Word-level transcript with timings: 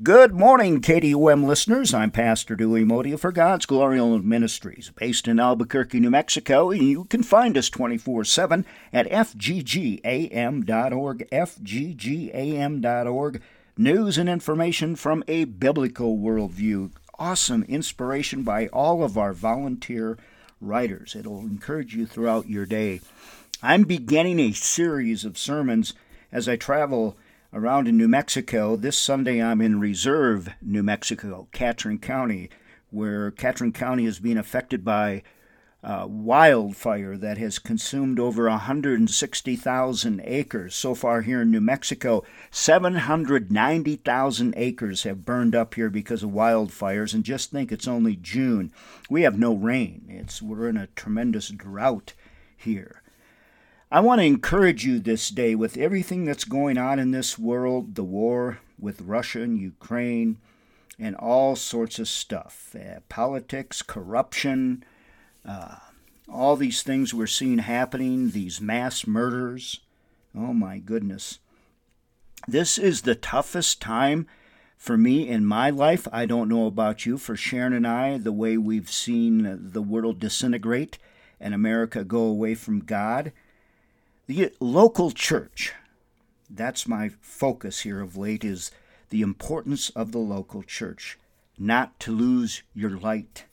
Good 0.00 0.32
morning, 0.32 0.80
KDOM 0.80 1.44
listeners. 1.44 1.92
I'm 1.92 2.10
Pastor 2.10 2.56
Dewey 2.56 2.82
Moede 2.82 3.20
for 3.20 3.30
God's 3.30 3.66
Glory 3.66 3.98
Glorial 3.98 4.20
Ministries, 4.20 4.90
based 4.96 5.28
in 5.28 5.38
Albuquerque, 5.38 6.00
New 6.00 6.10
Mexico. 6.10 6.70
You 6.70 7.04
can 7.04 7.22
find 7.22 7.58
us 7.58 7.68
24 7.68 8.24
7 8.24 8.64
at 8.92 9.06
fggam.org, 9.08 11.28
fggam.org. 11.30 13.42
News 13.76 14.18
and 14.18 14.28
information 14.30 14.96
from 14.96 15.22
a 15.28 15.44
biblical 15.44 16.16
worldview. 16.16 16.90
Awesome 17.18 17.62
inspiration 17.64 18.42
by 18.42 18.68
all 18.68 19.04
of 19.04 19.18
our 19.18 19.34
volunteer 19.34 20.16
writers. 20.60 21.14
It'll 21.14 21.40
encourage 21.40 21.94
you 21.94 22.06
throughout 22.06 22.48
your 22.48 22.64
day. 22.64 23.02
I'm 23.62 23.84
beginning 23.84 24.40
a 24.40 24.52
series 24.52 25.26
of 25.26 25.38
sermons 25.38 25.92
as 26.32 26.48
I 26.48 26.56
travel 26.56 27.16
around 27.52 27.86
in 27.86 27.96
New 27.96 28.08
Mexico. 28.08 28.76
This 28.76 28.96
Sunday, 28.96 29.42
I'm 29.42 29.60
in 29.60 29.80
Reserve, 29.80 30.48
New 30.62 30.82
Mexico, 30.82 31.48
Catron 31.52 31.98
County, 31.98 32.48
where 32.90 33.30
Catron 33.30 33.72
County 33.72 34.06
is 34.06 34.20
being 34.20 34.38
affected 34.38 34.84
by 34.84 35.22
uh, 35.84 36.06
wildfire 36.08 37.16
that 37.16 37.38
has 37.38 37.58
consumed 37.58 38.20
over 38.20 38.48
160,000 38.48 40.22
acres. 40.24 40.74
So 40.74 40.94
far, 40.94 41.22
here 41.22 41.42
in 41.42 41.50
New 41.50 41.60
Mexico, 41.60 42.22
790,000 42.50 44.54
acres 44.56 45.02
have 45.02 45.24
burned 45.24 45.56
up 45.56 45.74
here 45.74 45.90
because 45.90 46.22
of 46.22 46.30
wildfires. 46.30 47.14
And 47.14 47.24
just 47.24 47.50
think, 47.50 47.72
it's 47.72 47.88
only 47.88 48.16
June. 48.16 48.72
We 49.10 49.22
have 49.22 49.38
no 49.38 49.54
rain. 49.54 50.04
It's 50.08 50.40
we're 50.40 50.68
in 50.68 50.76
a 50.76 50.86
tremendous 50.88 51.48
drought 51.48 52.12
here. 52.56 53.01
I 53.92 54.00
want 54.00 54.22
to 54.22 54.26
encourage 54.26 54.86
you 54.86 54.98
this 55.00 55.28
day 55.28 55.54
with 55.54 55.76
everything 55.76 56.24
that's 56.24 56.44
going 56.44 56.78
on 56.78 56.98
in 56.98 57.10
this 57.10 57.38
world 57.38 57.94
the 57.94 58.02
war 58.02 58.60
with 58.78 59.02
Russia 59.02 59.42
and 59.42 59.58
Ukraine, 59.58 60.38
and 60.98 61.14
all 61.14 61.56
sorts 61.56 61.98
of 61.98 62.08
stuff 62.08 62.74
uh, 62.74 63.00
politics, 63.10 63.82
corruption, 63.82 64.82
uh, 65.46 65.76
all 66.26 66.56
these 66.56 66.82
things 66.82 67.12
we're 67.12 67.26
seeing 67.26 67.58
happening, 67.58 68.30
these 68.30 68.62
mass 68.62 69.06
murders. 69.06 69.80
Oh 70.34 70.54
my 70.54 70.78
goodness. 70.78 71.40
This 72.48 72.78
is 72.78 73.02
the 73.02 73.14
toughest 73.14 73.82
time 73.82 74.26
for 74.78 74.96
me 74.96 75.28
in 75.28 75.44
my 75.44 75.68
life. 75.68 76.08
I 76.10 76.24
don't 76.24 76.48
know 76.48 76.64
about 76.64 77.04
you, 77.04 77.18
for 77.18 77.36
Sharon 77.36 77.74
and 77.74 77.86
I, 77.86 78.16
the 78.16 78.32
way 78.32 78.56
we've 78.56 78.90
seen 78.90 79.58
the 79.70 79.82
world 79.82 80.18
disintegrate 80.18 80.96
and 81.38 81.52
America 81.52 82.04
go 82.04 82.22
away 82.22 82.54
from 82.54 82.80
God. 82.80 83.32
The 84.28 84.52
local 84.60 85.10
church, 85.10 85.72
that's 86.48 86.86
my 86.86 87.10
focus 87.20 87.80
here 87.80 88.00
of 88.00 88.16
late, 88.16 88.44
is 88.44 88.70
the 89.10 89.20
importance 89.20 89.90
of 89.90 90.12
the 90.12 90.18
local 90.18 90.62
church, 90.62 91.18
not 91.58 91.98
to 92.00 92.12
lose 92.12 92.62
your 92.72 92.90
light 92.90 93.46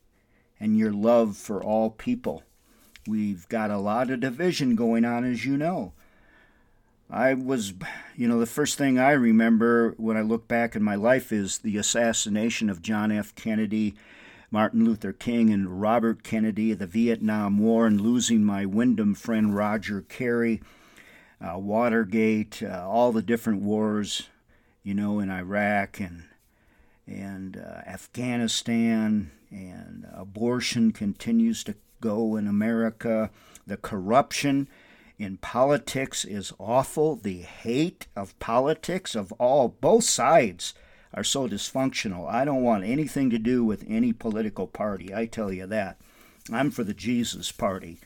and 0.59 0.77
your 0.77 0.91
love 0.91 1.37
for 1.37 1.63
all 1.63 1.89
people. 1.89 2.43
We've 3.07 3.49
got 3.49 3.71
a 3.71 3.79
lot 3.79 4.11
of 4.11 4.19
division 4.19 4.75
going 4.75 5.05
on, 5.05 5.23
as 5.23 5.43
you 5.43 5.57
know. 5.57 5.93
I 7.09 7.33
was, 7.33 7.73
you 8.15 8.27
know, 8.27 8.39
the 8.39 8.45
first 8.45 8.77
thing 8.77 8.99
I 8.99 9.11
remember 9.11 9.95
when 9.97 10.17
I 10.17 10.21
look 10.21 10.47
back 10.47 10.75
in 10.75 10.83
my 10.83 10.95
life 10.95 11.31
is 11.31 11.57
the 11.57 11.77
assassination 11.77 12.69
of 12.69 12.83
John 12.83 13.11
F. 13.11 13.33
Kennedy 13.33 13.95
Martin 14.51 14.83
Luther 14.83 15.13
King 15.13 15.51
and 15.51 15.81
Robert 15.81 16.23
Kennedy, 16.23 16.73
the 16.73 16.87
Vietnam 16.87 17.59
War, 17.59 17.85
and 17.85 18.01
losing 18.01 18.43
my 18.43 18.65
Windom 18.65 19.13
friend 19.13 19.55
Roger 19.55 20.01
Carey, 20.01 20.61
uh, 21.39 21.57
Watergate, 21.57 22.63
uh, 22.63 22.87
all 22.87 23.11
the 23.11 23.21
different 23.21 23.61
wars, 23.61 24.23
you 24.83 24.93
know, 24.93 25.19
in 25.19 25.29
Iraq 25.29 25.99
and 25.99 26.23
and 27.05 27.57
uh, 27.57 27.81
Afghanistan, 27.87 29.31
and 29.49 30.07
abortion 30.13 30.91
continues 30.91 31.63
to 31.63 31.75
go 32.01 32.35
in 32.35 32.47
America. 32.47 33.31
The 33.65 33.77
corruption 33.77 34.67
in 35.17 35.37
politics 35.37 36.23
is 36.23 36.53
awful. 36.59 37.15
The 37.15 37.41
hate 37.41 38.07
of 38.15 38.37
politics 38.39 39.15
of 39.15 39.31
all 39.33 39.69
both 39.69 40.03
sides 40.03 40.73
are 41.13 41.23
so 41.23 41.47
dysfunctional. 41.47 42.29
I 42.29 42.45
don't 42.45 42.63
want 42.63 42.83
anything 42.83 43.29
to 43.29 43.39
do 43.39 43.63
with 43.63 43.85
any 43.87 44.13
political 44.13 44.67
party, 44.67 45.13
I 45.13 45.25
tell 45.25 45.51
you 45.51 45.65
that. 45.67 45.97
I'm 46.51 46.71
for 46.71 46.83
the 46.83 46.93
Jesus 46.93 47.51
party. 47.51 47.99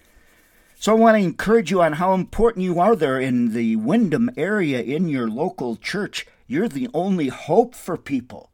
So 0.75 0.91
I 0.91 0.99
want 0.99 1.17
to 1.17 1.23
encourage 1.23 1.71
you 1.71 1.81
on 1.81 1.93
how 1.93 2.13
important 2.13 2.65
you 2.65 2.79
are 2.79 2.95
there 2.95 3.19
in 3.19 3.53
the 3.53 3.77
Windom 3.77 4.29
area 4.35 4.81
in 4.81 5.07
your 5.07 5.29
local 5.29 5.77
church. 5.77 6.27
You're 6.45 6.67
the 6.67 6.89
only 6.93 7.29
hope 7.29 7.73
for 7.73 7.97
people 7.97 8.51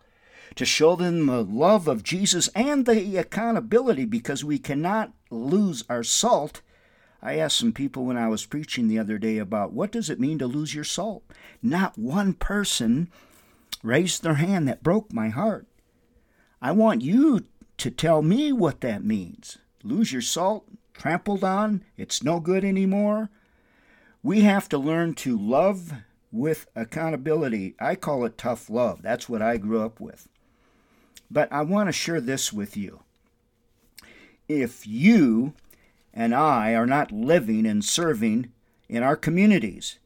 to 0.56 0.66
show 0.66 0.96
them 0.96 1.26
the 1.26 1.44
love 1.44 1.88
of 1.88 2.04
Jesus 2.04 2.50
and 2.50 2.86
the 2.86 3.18
accountability 3.18 4.06
because 4.06 4.44
we 4.44 4.60
cannot 4.60 5.12
lose 5.32 5.84
our 5.90 6.04
salt. 6.04 6.62
I 7.22 7.38
asked 7.38 7.58
some 7.58 7.74
people 7.74 8.06
when 8.06 8.18
I 8.18 8.28
was 8.28 8.46
preaching 8.46 8.88
the 8.88 9.00
other 9.00 9.18
day 9.18 9.38
about 9.38 9.74
what 9.74 9.92
does 9.92 10.10
it 10.10 10.20
mean 10.20 10.38
to 10.40 10.48
lose 10.48 10.76
your 10.76 10.84
salt? 10.84 11.24
Not 11.64 11.98
one 11.98 12.34
person 12.34 13.10
raised 13.84 14.24
their 14.24 14.36
hand 14.36 14.68
that 14.68 14.84
broke 14.84 15.14
my 15.14 15.30
heart. 15.30 15.68
I 16.62 16.72
want 16.72 17.02
you 17.02 17.46
to 17.78 17.90
tell 17.90 18.22
me 18.22 18.52
what 18.52 18.82
that 18.82 19.04
means. 19.04 19.58
Lose 19.84 20.12
your 20.12 20.22
salt, 20.22 20.66
trampled 20.94 21.44
on, 21.44 21.84
it's 21.98 22.24
no 22.24 22.40
good 22.40 22.66
anymore. 22.66 23.30
We 24.22 24.42
have 24.42 24.68
to 24.70 24.78
learn 24.78 25.14
to 25.16 25.38
love 25.38 25.94
with 26.32 26.68
accountability. 26.76 27.76
I 27.80 27.96
call 27.96 28.26
it 28.26 28.38
tough 28.38 28.70
love. 28.70 29.02
That's 29.02 29.30
what 29.30 29.42
I 29.42 29.58
grew 29.58 29.82
up 29.82 30.00
with. 30.00 30.28
But 31.32 31.52
I 31.52 31.62
want 31.62 31.88
to 31.88 31.94
share 31.94 32.20
this 32.20 32.52
with 32.52 32.76
you. 32.76 33.02
If 34.48 34.86
you 34.86 35.54
and 36.14 36.36
I 36.36 36.74
are 36.74 36.88
not 36.88 37.12
living 37.12 37.66
and 37.66 37.86
serving 37.86 38.52
in 38.90 39.04
our 39.04 39.16
communities, 39.16 40.00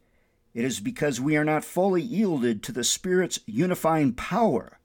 it 0.54 0.64
is 0.64 0.80
because 0.80 1.20
we 1.20 1.36
are 1.36 1.46
not 1.46 1.66
fully 1.66 2.02
yielded 2.02 2.62
to 2.64 2.72
the 2.72 2.84
Spirit's 2.84 3.40
unifying 3.46 4.14
power. 4.14 4.80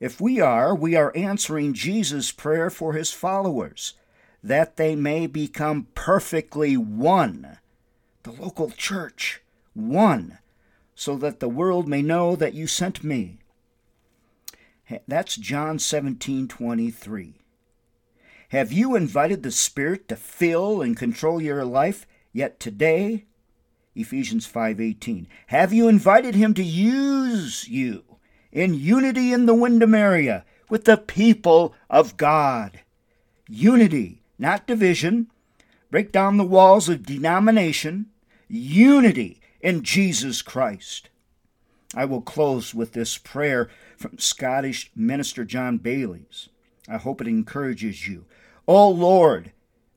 If 0.00 0.20
we 0.20 0.40
are, 0.40 0.74
we 0.74 0.94
are 0.94 1.12
answering 1.14 1.74
Jesus' 1.74 2.32
prayer 2.32 2.70
for 2.70 2.94
his 2.94 3.12
followers, 3.12 3.94
that 4.42 4.76
they 4.76 4.94
may 4.94 5.26
become 5.26 5.88
perfectly 5.94 6.76
one. 6.76 7.58
The 8.22 8.32
local 8.32 8.70
church, 8.70 9.42
one, 9.74 10.38
so 10.94 11.16
that 11.16 11.40
the 11.40 11.48
world 11.48 11.86
may 11.86 12.02
know 12.02 12.36
that 12.36 12.54
you 12.54 12.66
sent 12.66 13.04
me. 13.04 13.38
That's 15.06 15.36
John 15.36 15.78
17 15.78 16.48
23. 16.48 17.34
Have 18.50 18.72
you 18.72 18.94
invited 18.94 19.42
the 19.42 19.50
Spirit 19.50 20.08
to 20.08 20.16
fill 20.16 20.80
and 20.80 20.96
control 20.96 21.42
your 21.42 21.64
life, 21.64 22.06
yet 22.32 22.60
today 22.60 23.24
Ephesians 23.96 24.46
5:18. 24.46 25.26
Have 25.46 25.72
you 25.72 25.88
invited 25.88 26.34
him 26.34 26.54
to 26.54 26.62
use 26.62 27.66
you 27.66 28.04
in 28.52 28.74
unity 28.74 29.32
in 29.32 29.46
the 29.46 29.54
Windom 29.54 29.94
area 29.94 30.44
with 30.68 30.84
the 30.84 30.96
people 30.96 31.74
of 31.88 32.16
God? 32.16 32.80
Unity, 33.48 34.22
not 34.38 34.66
division. 34.66 35.28
Break 35.90 36.12
down 36.12 36.36
the 36.36 36.44
walls 36.44 36.88
of 36.88 37.06
denomination. 37.06 38.06
Unity 38.48 39.40
in 39.60 39.82
Jesus 39.82 40.42
Christ. 40.42 41.08
I 41.94 42.04
will 42.04 42.20
close 42.20 42.74
with 42.74 42.92
this 42.92 43.16
prayer 43.16 43.70
from 43.96 44.18
Scottish 44.18 44.90
minister 44.94 45.44
John 45.44 45.78
Baillie. 45.78 46.26
I 46.88 46.98
hope 46.98 47.20
it 47.20 47.28
encourages 47.28 48.06
you. 48.06 48.26
O 48.68 48.90
Lord, 48.90 49.52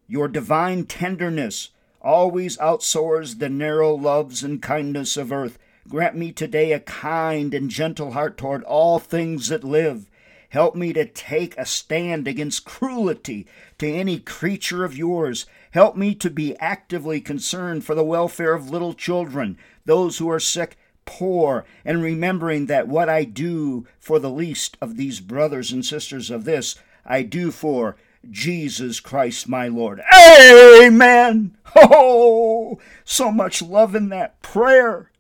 your 0.07 0.27
divine 0.27 0.85
tenderness 0.85 1.69
always 2.01 2.57
outsoars 2.57 3.39
the 3.39 3.49
narrow 3.49 3.93
loves 3.93 4.43
and 4.43 4.61
kindness 4.61 5.17
of 5.17 5.31
earth. 5.31 5.57
Grant 5.87 6.15
me 6.15 6.31
today 6.31 6.71
a 6.71 6.79
kind 6.79 7.53
and 7.53 7.69
gentle 7.69 8.11
heart 8.11 8.37
toward 8.37 8.63
all 8.63 8.99
things 8.99 9.49
that 9.49 9.63
live. 9.63 10.09
Help 10.49 10.75
me 10.75 10.93
to 10.93 11.05
take 11.05 11.55
a 11.57 11.65
stand 11.65 12.27
against 12.27 12.65
cruelty 12.65 13.45
to 13.77 13.87
any 13.87 14.19
creature 14.19 14.83
of 14.83 14.97
yours. 14.97 15.45
Help 15.71 15.95
me 15.95 16.15
to 16.15 16.29
be 16.29 16.57
actively 16.57 17.21
concerned 17.21 17.83
for 17.83 17.93
the 17.93 18.03
welfare 18.03 18.53
of 18.53 18.69
little 18.69 18.93
children, 18.93 19.57
those 19.85 20.17
who 20.17 20.29
are 20.29 20.39
sick, 20.39 20.75
poor, 21.05 21.65
and 21.85 22.01
remembering 22.01 22.65
that 22.65 22.87
what 22.87 23.09
I 23.09 23.23
do 23.23 23.85
for 23.99 24.19
the 24.19 24.31
least 24.31 24.75
of 24.81 24.97
these 24.97 25.19
brothers 25.19 25.71
and 25.71 25.85
sisters 25.85 26.31
of 26.31 26.45
this, 26.45 26.75
I 27.05 27.21
do 27.21 27.51
for 27.51 27.95
Jesus 28.29 28.99
Christ 28.99 29.47
my 29.47 29.67
Lord. 29.67 30.01
Amen. 30.13 31.55
Oh, 31.75 32.79
so 33.05 33.31
much 33.31 33.61
love 33.61 33.93
in 33.93 34.09
that 34.09 34.41
prayer. 34.41 35.11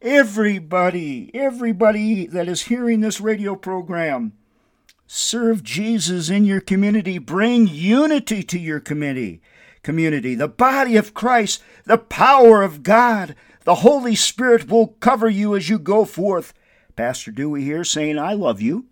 Everybody, 0.00 1.28
everybody 1.34 2.26
that 2.26 2.46
is 2.46 2.62
hearing 2.62 3.00
this 3.00 3.20
radio 3.20 3.56
program, 3.56 4.32
serve 5.08 5.64
Jesus 5.64 6.30
in 6.30 6.44
your 6.44 6.60
community. 6.60 7.18
Bring 7.18 7.66
unity 7.66 8.44
to 8.44 8.60
your 8.60 8.78
community. 8.78 9.42
Community, 9.82 10.36
the 10.36 10.46
body 10.46 10.96
of 10.96 11.14
Christ, 11.14 11.64
the 11.84 11.98
power 11.98 12.62
of 12.62 12.84
God, 12.84 13.34
the 13.64 13.76
Holy 13.76 14.14
Spirit 14.14 14.68
will 14.68 14.94
cover 15.00 15.28
you 15.28 15.56
as 15.56 15.68
you 15.68 15.80
go 15.80 16.04
forth 16.04 16.54
Pastor 17.00 17.30
Dewey 17.30 17.64
here 17.64 17.82
saying, 17.82 18.18
I 18.18 18.34
love 18.34 18.60
you. 18.60 18.84